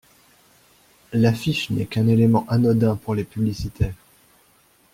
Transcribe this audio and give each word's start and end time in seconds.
L’affiche 1.13 1.69
n’est 1.69 1.85
qu’un 1.85 2.07
élément 2.07 2.43
anodin 2.49 2.95
pour 2.95 3.13
les 3.13 3.23
publicitaires. 3.23 3.93